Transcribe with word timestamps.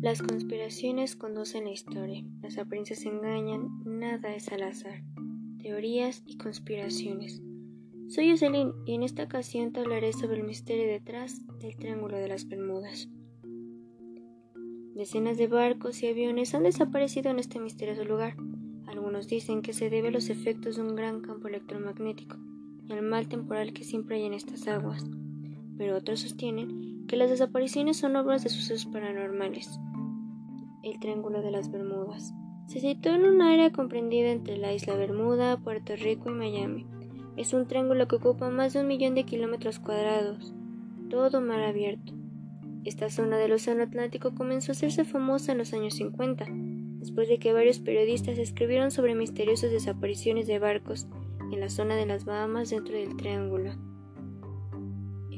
Las 0.00 0.22
conspiraciones 0.22 1.16
conducen 1.16 1.64
la 1.64 1.72
historia, 1.72 2.24
las 2.40 2.56
apariencias 2.56 3.04
engañan, 3.04 3.82
nada 3.84 4.32
es 4.32 4.48
al 4.52 4.62
azar. 4.62 5.02
Teorías 5.60 6.22
y 6.24 6.36
conspiraciones. 6.36 7.42
Soy 8.06 8.30
Jocelyn 8.30 8.72
y 8.86 8.94
en 8.94 9.02
esta 9.02 9.24
ocasión 9.24 9.72
te 9.72 9.80
hablaré 9.80 10.12
sobre 10.12 10.36
el 10.36 10.46
misterio 10.46 10.86
detrás 10.86 11.40
del 11.58 11.74
Triángulo 11.74 12.16
de 12.16 12.28
las 12.28 12.46
Bermudas. 12.46 13.08
Decenas 14.94 15.36
de 15.36 15.48
barcos 15.48 16.00
y 16.04 16.06
aviones 16.06 16.54
han 16.54 16.62
desaparecido 16.62 17.32
en 17.32 17.40
este 17.40 17.58
misterioso 17.58 18.04
lugar. 18.04 18.36
Algunos 18.86 19.26
dicen 19.26 19.62
que 19.62 19.72
se 19.72 19.90
debe 19.90 20.08
a 20.08 20.12
los 20.12 20.30
efectos 20.30 20.76
de 20.76 20.82
un 20.82 20.94
gran 20.94 21.22
campo 21.22 21.48
electromagnético 21.48 22.36
y 22.86 22.92
al 22.92 23.02
mal 23.02 23.28
temporal 23.28 23.72
que 23.72 23.82
siempre 23.82 24.18
hay 24.18 24.26
en 24.26 24.34
estas 24.34 24.68
aguas, 24.68 25.04
pero 25.78 25.96
otros 25.96 26.20
sostienen 26.20 27.06
que 27.06 27.16
las 27.16 27.30
desapariciones 27.30 27.96
son 27.96 28.16
obras 28.16 28.44
de 28.44 28.50
sucesos 28.50 28.86
paranormales 28.86 29.80
el 30.82 30.98
Triángulo 31.00 31.42
de 31.42 31.50
las 31.50 31.70
Bermudas. 31.70 32.34
Se 32.66 32.80
sitúa 32.80 33.14
en 33.16 33.24
un 33.24 33.42
área 33.42 33.72
comprendida 33.72 34.30
entre 34.30 34.56
la 34.56 34.72
isla 34.72 34.94
Bermuda, 34.94 35.56
Puerto 35.58 35.96
Rico 35.96 36.30
y 36.30 36.34
Miami. 36.34 36.86
Es 37.36 37.52
un 37.52 37.66
triángulo 37.66 38.08
que 38.08 38.16
ocupa 38.16 38.50
más 38.50 38.72
de 38.72 38.80
un 38.80 38.88
millón 38.88 39.14
de 39.14 39.24
kilómetros 39.24 39.78
cuadrados, 39.78 40.54
todo 41.08 41.40
mar 41.40 41.62
abierto. 41.62 42.12
Esta 42.84 43.10
zona 43.10 43.38
del 43.38 43.52
Océano 43.52 43.84
Atlántico 43.84 44.34
comenzó 44.34 44.72
a 44.72 44.74
hacerse 44.74 45.04
famosa 45.04 45.52
en 45.52 45.58
los 45.58 45.72
años 45.72 45.94
50, 45.94 46.46
después 46.98 47.28
de 47.28 47.38
que 47.38 47.52
varios 47.52 47.78
periodistas 47.78 48.38
escribieron 48.38 48.90
sobre 48.90 49.14
misteriosas 49.14 49.70
desapariciones 49.70 50.46
de 50.46 50.58
barcos 50.58 51.06
en 51.52 51.60
la 51.60 51.70
zona 51.70 51.96
de 51.96 52.06
las 52.06 52.24
Bahamas 52.24 52.70
dentro 52.70 52.94
del 52.94 53.16
triángulo. 53.16 53.72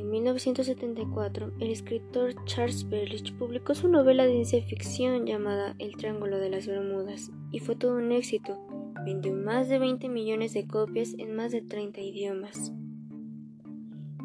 En 0.00 0.08
1974, 0.08 1.52
el 1.60 1.70
escritor 1.70 2.34
Charles 2.46 2.88
Berlich 2.88 3.36
publicó 3.36 3.74
su 3.74 3.86
novela 3.86 4.24
de 4.24 4.32
ciencia 4.46 4.62
ficción 4.62 5.26
llamada 5.26 5.76
El 5.78 5.94
Triángulo 5.94 6.38
de 6.38 6.48
las 6.48 6.66
Bermudas 6.66 7.30
y 7.52 7.58
fue 7.58 7.76
todo 7.76 7.96
un 7.96 8.10
éxito. 8.10 8.58
Vendió 9.04 9.34
más 9.34 9.68
de 9.68 9.78
20 9.78 10.08
millones 10.08 10.54
de 10.54 10.66
copias 10.66 11.14
en 11.18 11.36
más 11.36 11.52
de 11.52 11.60
30 11.60 12.00
idiomas. 12.00 12.72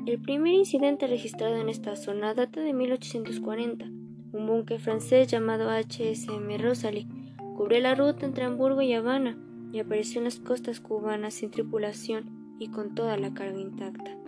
El 0.06 0.22
primer 0.22 0.54
incidente 0.54 1.08
registrado 1.08 1.58
en 1.58 1.68
esta 1.68 1.98
zona 1.98 2.34
data 2.34 2.62
de 2.62 2.72
1840. 2.72 3.86
Un 4.32 4.48
buque 4.48 4.80
francés 4.80 5.28
llamado 5.28 5.70
HSM 5.70 6.58
Rosalie 6.58 7.10
cubrió 7.58 7.82
la 7.82 7.96
ruta 7.96 8.26
entre 8.26 8.46
Hamburgo 8.46 8.82
y 8.82 8.94
Habana 8.94 9.38
y 9.74 9.80
apareció 9.80 10.20
en 10.20 10.26
las 10.26 10.40
costas 10.40 10.80
cubanas 10.80 11.34
sin 11.34 11.52
tripulación 11.52 12.56
y 12.60 12.70
con 12.70 12.96
toda 12.96 13.18
la 13.18 13.34
carga 13.34 13.60
intacta. 13.60 14.25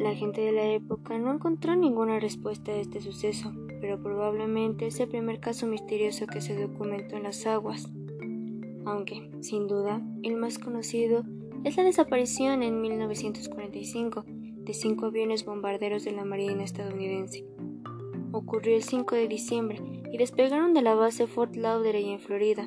La 0.00 0.14
gente 0.14 0.40
de 0.40 0.52
la 0.52 0.64
época 0.64 1.18
no 1.18 1.30
encontró 1.30 1.76
ninguna 1.76 2.18
respuesta 2.18 2.72
a 2.72 2.76
este 2.76 3.02
suceso, 3.02 3.52
pero 3.82 4.02
probablemente 4.02 4.86
es 4.86 4.98
el 4.98 5.08
primer 5.08 5.40
caso 5.40 5.66
misterioso 5.66 6.26
que 6.26 6.40
se 6.40 6.58
documentó 6.58 7.18
en 7.18 7.24
las 7.24 7.44
aguas. 7.44 7.86
Aunque, 8.86 9.30
sin 9.42 9.68
duda, 9.68 10.00
el 10.22 10.36
más 10.36 10.58
conocido 10.58 11.24
es 11.64 11.76
la 11.76 11.84
desaparición 11.84 12.62
en 12.62 12.80
1945 12.80 14.24
de 14.26 14.72
cinco 14.72 15.04
aviones 15.04 15.44
bombarderos 15.44 16.02
de 16.04 16.12
la 16.12 16.24
Marina 16.24 16.64
estadounidense. 16.64 17.44
Ocurrió 18.32 18.76
el 18.76 18.82
5 18.82 19.14
de 19.16 19.28
diciembre 19.28 19.82
y 20.10 20.16
despegaron 20.16 20.72
de 20.72 20.80
la 20.80 20.94
base 20.94 21.26
Fort 21.26 21.56
Lauderdale 21.56 22.10
en 22.10 22.20
Florida 22.20 22.66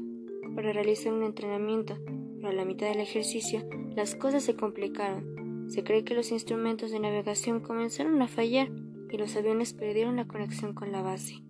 para 0.54 0.72
realizar 0.72 1.12
un 1.12 1.24
entrenamiento, 1.24 1.98
pero 2.36 2.50
a 2.50 2.54
la 2.54 2.64
mitad 2.64 2.90
del 2.90 3.00
ejercicio 3.00 3.68
las 3.96 4.14
cosas 4.14 4.44
se 4.44 4.56
complicaron 4.56 5.33
se 5.68 5.84
cree 5.84 6.04
que 6.04 6.16
los 6.16 6.32
instrumentos 6.32 6.92
de 6.92 7.00
navegación 7.00 7.60
comenzaron 7.60 8.22
a 8.22 8.28
fallar 8.28 8.70
y 9.12 9.18
los 9.18 9.36
aviones 9.36 9.74
perdieron 9.74 10.16
la 10.16 10.26
conexión 10.26 10.74
con 10.74 10.92
la 10.92 11.02
base. 11.02 11.44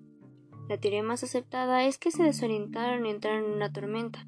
La 0.69 0.77
teoría 0.77 1.03
más 1.03 1.23
aceptada 1.23 1.85
es 1.85 1.97
que 1.97 2.11
se 2.11 2.23
desorientaron 2.23 3.05
y 3.05 3.09
entraron 3.09 3.45
en 3.45 3.51
una 3.51 3.71
tormenta. 3.71 4.27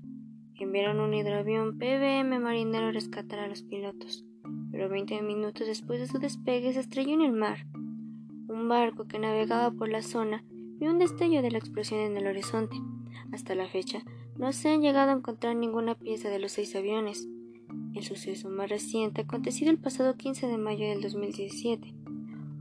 Enviaron 0.56 1.00
un 1.00 1.14
hidroavión 1.14 1.78
PBM 1.78 2.40
marinero 2.40 2.88
a 2.88 2.92
rescatar 2.92 3.40
a 3.40 3.48
los 3.48 3.64
pilotos, 3.64 4.26
pero 4.72 4.90
20 4.90 5.22
minutos 5.22 5.68
después 5.68 6.00
de 6.00 6.08
su 6.08 6.20
despegue 6.20 6.74
se 6.74 6.82
estrelló 6.82 7.14
en 7.14 7.22
el 7.22 7.32
mar. 7.32 7.66
Un 8.48 8.68
barco 8.70 9.06
que 9.08 9.20
navegaba 9.20 9.72
por 9.72 9.90
la 9.90 10.02
zona 10.02 10.44
vio 10.78 10.92
un 10.92 11.00
destello 11.00 11.42
de 11.42 11.52
la 11.52 11.58
explosión 11.58 12.02
en 12.02 12.18
el 12.18 12.28
horizonte. 12.28 12.78
Hasta 13.32 13.56
la 13.56 13.68
fecha, 13.68 14.04
no 14.38 14.52
se 14.52 14.70
han 14.70 14.82
llegado 14.82 15.12
a 15.12 15.16
encontrar 15.16 15.56
ninguna 15.56 15.96
pieza 15.96 16.30
de 16.30 16.40
los 16.40 16.52
seis 16.52 16.76
aviones. 16.76 17.28
El 17.94 18.04
suceso 18.04 18.50
más 18.50 18.70
reciente 18.70 19.22
acontecido 19.22 19.72
el 19.72 19.78
pasado 19.78 20.16
15 20.16 20.48
de 20.48 20.58
mayo 20.58 20.88
del 20.88 21.02
2017. 21.02 21.94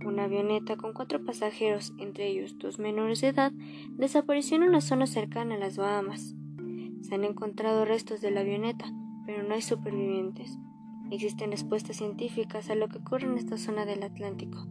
Una 0.04 0.24
avioneta 0.24 0.76
con 0.76 0.92
cuatro 0.92 1.24
pasajeros, 1.24 1.92
entre 1.98 2.28
ellos 2.28 2.56
dos 2.58 2.78
menores 2.78 3.20
de 3.20 3.28
edad, 3.28 3.52
desapareció 3.96 4.56
en 4.56 4.64
una 4.64 4.80
zona 4.80 5.06
cercana 5.06 5.54
a 5.54 5.58
las 5.58 5.76
Bahamas. 5.76 6.34
Se 7.02 7.14
han 7.14 7.24
encontrado 7.24 7.84
restos 7.84 8.20
de 8.20 8.30
la 8.30 8.40
avioneta, 8.40 8.84
pero 9.26 9.42
no 9.42 9.54
hay 9.54 9.62
supervivientes. 9.62 10.58
Existen 11.10 11.50
respuestas 11.50 11.96
científicas 11.96 12.70
a 12.70 12.74
lo 12.74 12.88
que 12.88 12.98
ocurre 12.98 13.26
en 13.26 13.38
esta 13.38 13.56
zona 13.56 13.86
del 13.86 14.02
Atlántico. 14.02 14.66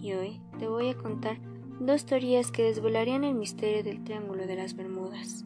Y 0.00 0.12
hoy 0.12 0.40
te 0.58 0.68
voy 0.68 0.88
a 0.88 0.96
contar 0.96 1.38
dos 1.80 2.04
teorías 2.04 2.52
que 2.52 2.64
desvelarían 2.64 3.24
el 3.24 3.34
misterio 3.34 3.82
del 3.82 4.04
Triángulo 4.04 4.46
de 4.46 4.56
las 4.56 4.74
Bermudas. 4.74 5.44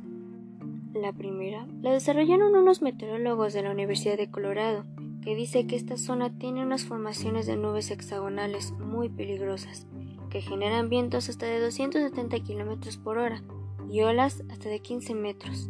La 0.95 1.13
primera 1.13 1.67
la 1.83 1.91
desarrollaron 1.91 2.55
unos 2.55 2.81
meteorólogos 2.81 3.53
de 3.53 3.63
la 3.63 3.73
Universidad 3.73 4.17
de 4.17 4.31
Colorado, 4.31 4.85
que 5.23 5.35
dice 5.35 5.67
que 5.67 5.75
esta 5.75 5.97
zona 5.97 6.39
tiene 6.39 6.63
unas 6.63 6.85
formaciones 6.85 7.47
de 7.47 7.57
nubes 7.57 7.91
hexagonales 7.91 8.71
muy 8.79 9.09
peligrosas, 9.09 9.89
que 10.31 10.41
generan 10.41 10.89
vientos 10.89 11.29
hasta 11.29 11.47
de 11.47 11.59
270 11.59 12.39
km 12.45 12.97
por 13.03 13.19
hora 13.19 13.43
y 13.91 14.03
olas 14.03 14.45
hasta 14.49 14.69
de 14.69 14.79
15 14.79 15.15
metros. 15.17 15.69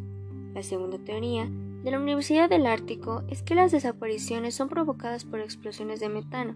La 0.53 0.63
segunda 0.63 0.99
teoría 0.99 1.49
de 1.49 1.91
la 1.91 1.99
Universidad 1.99 2.51
del 2.51 2.67
Ártico 2.67 3.23
es 3.31 3.43
que 3.43 3.55
las 3.55 3.73
desapariciones 3.73 4.55
son 4.55 4.69
provocadas 4.69 5.25
por 5.25 5.41
explosiones 5.41 6.01
de 6.01 6.11
metano 6.11 6.55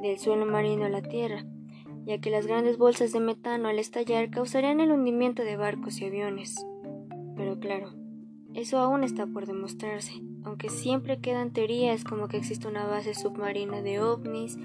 del 0.00 0.18
suelo 0.18 0.44
marino 0.44 0.86
a 0.86 0.88
la 0.88 1.02
Tierra, 1.02 1.44
ya 2.04 2.20
que 2.20 2.30
las 2.30 2.48
grandes 2.48 2.78
bolsas 2.78 3.12
de 3.12 3.20
metano 3.20 3.68
al 3.68 3.78
estallar 3.78 4.28
causarían 4.30 4.80
el 4.80 4.90
hundimiento 4.90 5.44
de 5.44 5.56
barcos 5.56 6.00
y 6.00 6.06
aviones. 6.06 6.56
Pero 7.36 7.58
claro, 7.58 7.92
eso 8.54 8.78
aún 8.78 9.04
está 9.04 9.26
por 9.26 9.46
demostrarse, 9.46 10.22
aunque 10.44 10.68
siempre 10.68 11.20
quedan 11.20 11.52
teorías 11.52 12.04
como 12.04 12.28
que 12.28 12.36
existe 12.36 12.68
una 12.68 12.86
base 12.86 13.14
submarina 13.14 13.80
de 13.80 14.00
ovnis, 14.00 14.58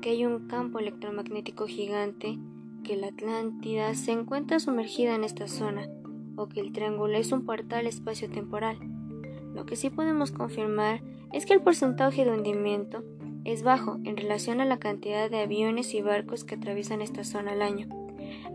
que 0.00 0.10
hay 0.10 0.24
un 0.24 0.48
campo 0.48 0.78
electromagnético 0.78 1.66
gigante, 1.66 2.38
que 2.82 2.96
la 2.96 3.08
Atlántida 3.08 3.94
se 3.94 4.12
encuentra 4.12 4.60
sumergida 4.60 5.14
en 5.14 5.24
esta 5.24 5.48
zona, 5.48 5.88
o 6.36 6.48
que 6.48 6.60
el 6.60 6.72
triángulo 6.72 7.16
es 7.16 7.32
un 7.32 7.44
portal 7.44 7.86
espacio-temporal. 7.86 8.78
Lo 9.54 9.66
que 9.66 9.76
sí 9.76 9.90
podemos 9.90 10.32
confirmar 10.32 11.02
es 11.32 11.46
que 11.46 11.54
el 11.54 11.62
porcentaje 11.62 12.24
de 12.24 12.32
hundimiento 12.32 13.04
es 13.44 13.62
bajo 13.62 13.98
en 14.04 14.16
relación 14.16 14.60
a 14.60 14.64
la 14.64 14.78
cantidad 14.78 15.30
de 15.30 15.40
aviones 15.40 15.94
y 15.94 16.00
barcos 16.00 16.44
que 16.44 16.54
atraviesan 16.54 17.02
esta 17.02 17.24
zona 17.24 17.52
al 17.52 17.62
año, 17.62 17.88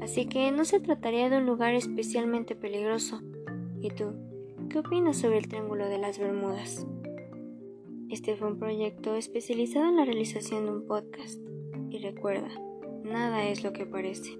así 0.02 0.26
que 0.26 0.52
no 0.52 0.66
se 0.66 0.80
trataría 0.80 1.30
de 1.30 1.38
un 1.38 1.46
lugar 1.46 1.74
especialmente 1.76 2.56
peligroso, 2.56 3.22
¿Y 3.82 3.92
tú? 3.92 4.12
¿Qué 4.70 4.80
opinas 4.80 5.18
sobre 5.18 5.38
el 5.38 5.48
Triángulo 5.48 5.88
de 5.88 5.98
las 6.00 6.20
Bermudas? 6.20 6.86
Este 8.10 8.36
fue 8.36 8.50
un 8.50 8.60
proyecto 8.60 9.16
especializado 9.16 9.88
en 9.88 9.96
la 9.96 10.04
realización 10.04 10.66
de 10.66 10.72
un 10.72 10.86
podcast. 10.86 11.40
Y 11.90 12.00
recuerda, 12.00 12.50
nada 13.04 13.48
es 13.48 13.64
lo 13.64 13.72
que 13.72 13.86
parece. 13.86 14.38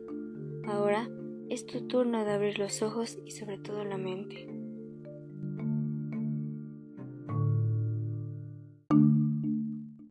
Ahora 0.68 1.10
es 1.50 1.66
tu 1.66 1.88
turno 1.88 2.26
de 2.26 2.32
abrir 2.32 2.60
los 2.60 2.82
ojos 2.82 3.18
y 3.26 3.32
sobre 3.32 3.58
todo 3.58 3.86
la 3.86 3.98
mente. 3.98 4.59